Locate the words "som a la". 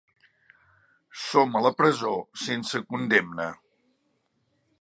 1.25-1.73